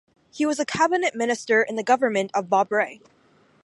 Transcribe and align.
He 0.31 0.47
was 0.47 0.59
a 0.59 0.65
cabinet 0.65 1.13
minister 1.13 1.61
in 1.61 1.75
the 1.75 1.83
government 1.83 2.31
of 2.33 2.49
Bob 2.49 2.71
Rae. 2.71 3.01